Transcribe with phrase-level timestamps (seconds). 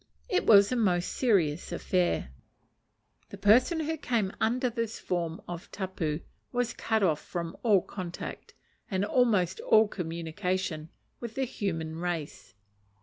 [0.27, 2.31] It was a most serious affair.
[3.29, 7.83] The person who came under this form of the tapu was cut off from all
[7.83, 8.55] contact,
[8.89, 12.55] and almost all communication, with the human race.